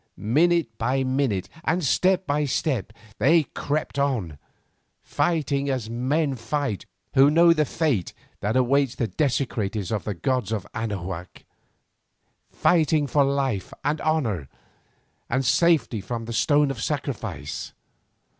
Minute 0.17 0.75
by 0.79 1.03
minute 1.03 1.47
and 1.63 1.83
step 1.83 2.25
by 2.25 2.43
step 2.45 2.91
they 3.19 3.43
crept 3.43 3.99
on, 3.99 4.39
fighting 5.03 5.69
as 5.69 5.91
men 5.91 6.33
fight 6.35 6.87
who 7.13 7.29
know 7.29 7.53
the 7.53 7.65
fate 7.65 8.11
that 8.39 8.55
awaits 8.55 8.95
the 8.95 9.05
desecrators 9.05 9.91
of 9.91 10.03
the 10.03 10.15
gods 10.15 10.51
of 10.51 10.65
Anahuac, 10.73 11.45
fighting 12.49 13.05
for 13.05 13.23
life, 13.23 13.71
and 13.85 14.01
honour, 14.01 14.49
and 15.29 15.45
safety 15.45 16.01
from 16.01 16.25
the 16.25 16.33
stone 16.33 16.71
of 16.71 16.81
sacrifice. 16.81 17.73